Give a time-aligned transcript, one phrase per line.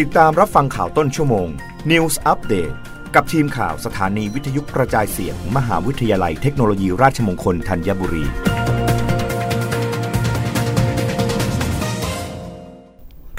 [0.00, 1.48] ติดตามรับฟังข่าวต้นชั่วโมง
[1.90, 2.74] News Update
[3.14, 8.24] กับทีมข่าวสถานีวิทยุกระจายเสียงมหาวิทยาลัยเทคโนโลยีราชมงคลธัญบุรี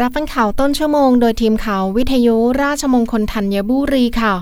[0.00, 4.34] รับฟังข่าวต้นชั่วโมงโดยทีมข่าววิทยุราชมงคลธัญบุรีค่ะ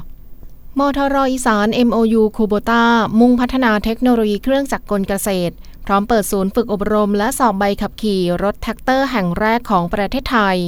[0.79, 2.85] มทรอีสาน MOU คูโบต้า
[3.21, 5.55] มุ่งพัฒนาเทคโนโลยีเครื่องจักรกลเกษตร
[5.87, 10.59] พร้อมเปิดศูนย์ฝึกอบรมและสอบใบขับขี่รถแทรกเตอร์แห่งแรกของประเทศไทย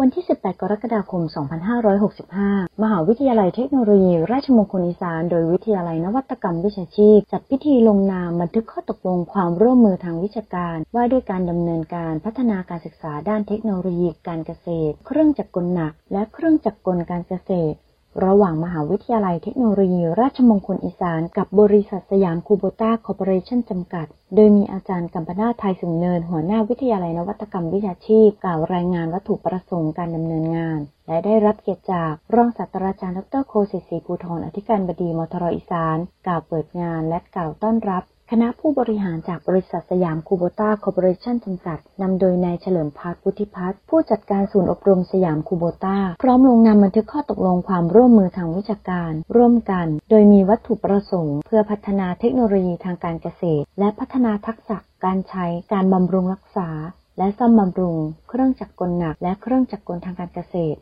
[0.00, 1.22] วันที่ 18 กรกฎาคม
[2.02, 17.76] 2565 มหาวิทยาลัยเทคโนโลยี ราชมงคลอีสาน โดยวิทยาลัยนวัตกรรมวิชาชีพ จัดพิธีลงนามบันทึกข้อตกลงความร่วมมือทางวิชาการ ว่าด้วยการดำเนินการพัฒนาการศึกษาด้านเทคโนโลยีการเกษตร เครื่องจักรกลหนัก และเครื่องจักรกลการเกษตร
[18.24, 35.96] ระหว่างมหาวิทยาลัยเทคโนโลยี ราชมงคลอีสาน กับบริษัทสยามคูโบต้าคอร์ปอเรชั่นจำกัด โดยมีอาจารย์กัมปนาทไทยสูงเนิน หัวหน้าวิทยาลัยนวัตกรรมวิชาชีพ กล่าวรายงานวัตถุประสงค์การดำเนินงาน และได้รับเกียรติจาก รองศาสตราจารย์ดรโคสิทธิ์ศรีภูธรอธิการบดีมทรอีสาน
[36.26, 38.02] กล่าวเปิดงานและกล่าวต้อนรับ
[38.34, 56.68] คณะผู้บริหารจากบริษัทสยามคูโบต้าคอร์ปอเรชั่นจำกัด นำโดยนายเฉลิมพัฒน์พุทธิพัฒน์ผู้จัดการศูนย์อบรมสยามคูโบต้า พร้อมลงนามบันทึกข้อตกลงความร่วมมือทางวิชาการ ร่วมกัน โดยมีวัตถุประสงค์ เพื่อพัฒนาเทคโนโลยีทางการเกษตร และพัฒนาทักษะการใช้ การบำรุงรักษา
[57.18, 57.96] และซ่อมบำรุง
[58.28, 60.78] เครื่องจักรกลหนัก และเครื่องจักรกลทางการเกษตร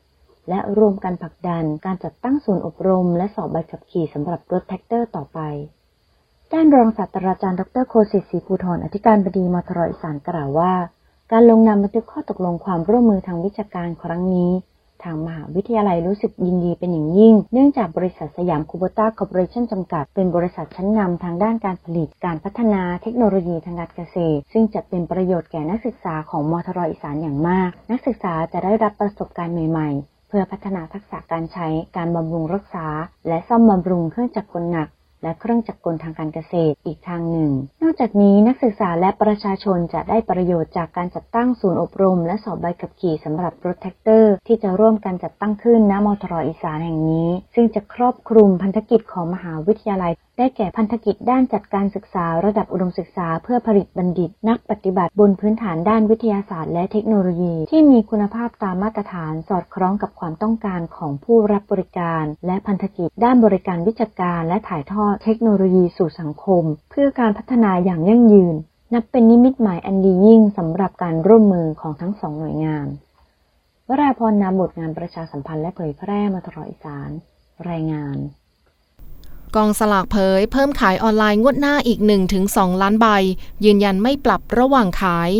[0.48, 5.40] และร่วมกันผลักดันการจัดตั้งศูนย์อบรม และสอบใบขับขี่สำหรับรถแทรกเตอร์ต่อไป
[6.54, 10.72] ด้านรองศาสตราจารย์ดรโคสิทธิ์ศรีภูธรอธิการบดีมทรอีสานกล่าวว่า
[11.32, 14.50] การลงนามบันทึกข้อตกลงความร่วมมือทางวิชาการครั้งนี้
[15.04, 32.86] ทางมหาวิทยาลัยรู้สึกยินดีเป็นอย่างยิ่ง เนื่องจากบริษัทสยามคูโบต้าคอร์ปอเรชั่นจำกัด เป็นบริษัทชั้นนำทางด้านการผลิต การพัฒนาเทคโนโลยีทางการเกษตร ซึ่งจะเป็นประโยชน์แก่นักศึกษาของมทรอีสานอย่างมาก นักศึกษาจะได้รับประสบการณ์ใหม่ๆ เพื่อพัฒนาทักษะการใช้ การบำรุงรักษา
[33.28, 34.88] และซ่อมบำรุงเครื่องจักรกลหนัก
[35.22, 37.52] และเครื่องจักรกลทางการเกษตรอีกทางหนึ่ง
[37.82, 68.54] นอกจากนี้นักศึกษาและประชาชนจะได้ประโยชน์จากการจัดตั้งศูนย์อบรม และสอบใบขับขี่สำหรับรถแทรกเตอร์ ที่จะร่วมกันจัดตั้งขึ้นณมทรอีสานแห่งนี้ ซึ่งจะครอบคลุมพันธกิจของมหาวิทยาลัย ได้แก่พันธกิจด้านจัดการศึกษาระดับอุดมศึกษา เพื่อผลิตบัณฑิต นักปฏิบัติบนพื้นฐานด้านวิทยาศาสตร์ และเทคโนโลยี ที่มีคุณภาพตามมาตรฐานสอดคล้องกับความต้องการของผู้รับบริการ และพันธกิจด้านบริการวิชาการและถ่ายทอดเทคโนโลยีสู่สังคม เพื่อการพัฒนาอย่างยั่งยืน
[68.94, 72.86] นับเป็นนิมิตหมายอันดียิ่งสำหรับการร่วมมือของทั้งสองหน่วยงาน
[73.88, 77.10] วราพรนำบทงานประชาสัมพันธ์และเผยแพร่มาตลอดอีสาน
[77.70, 78.16] รายงาน
[79.56, 82.00] กองสลากเผยเพิ่มขายออนไลน์งวดหน้าอีก
[82.40, 83.06] 1-2 ล้านใบ
[83.64, 85.30] ยืนยันไม่ปรับระหว่างขาย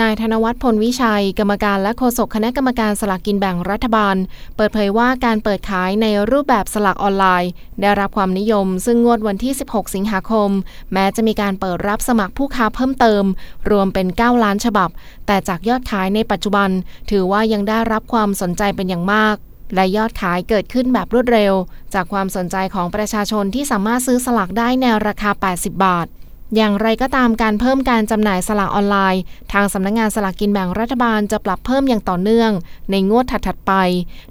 [0.00, 4.16] นายธนวัฒน์พลวิชัย กรรมการและโฆษกคณะกรรมการสลากกินแบ่งรัฐบาล
[4.56, 10.50] เปิดเผยว่าการเปิดขายในรูปแบบสลากออนไลน์ ได้รับความนิยม ซึ่งงวดวันที่ 16 สิงหาคม
[10.92, 13.24] แม้จะมีการเปิดรับสมัครผู้ค้าเพิ่มเติม
[13.70, 14.90] รวมเป็น 9 ล้านฉบับ
[15.26, 16.70] แต่จากยอดขายในปัจจุบัน
[17.10, 19.36] ถือว่ายังได้รับความสนใจเป็นอย่างมาก
[19.74, 21.54] และยอดขายเกิดขึ้นแบบรวดเร็ว
[21.94, 26.08] จากความสนใจของประชาชนที่สามารถซื้อสลากได้ในราคา 80 บาท
[26.54, 32.50] อย่างไรก็ตามการเพิ่มการจำหน่ายสลากออนไลน์ ทางสำนักงงานสลากกินแบ่งรัฐบาลจะปรับเพิ่มอย่างต่อเนื่อง
[32.90, 33.72] ในงวดถัดๆไป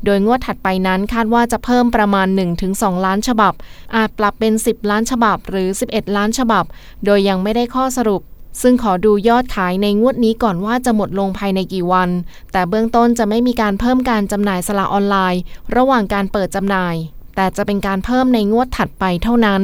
[0.05, 2.27] โดยงวดถัดไปนั้นคาดว่าจะเพิ่มประมาณ
[2.65, 3.53] 1-2 ล้านฉบับ
[3.95, 6.63] อาจปรับเป็น 10 ล้านฉบับ หรือ 11 ล้านฉบับ
[7.05, 8.21] โดยยังไม่ได้ข้อสรุป
[8.61, 12.09] ซึ่งขอดูยอดขายในงวดนี้ก่อนว่าจะหมดลงภายในกี่วัน
[12.51, 15.41] แต่เบื้องต้นจะไม่มีการเพิ่มการจำหน่ายสลากออนไลน์
[15.75, 16.95] ระหว่างการเปิดจำหน่าย
[17.35, 19.63] แต่จะเป็นการเพิ่มในงวดถัดไปเท่านั้น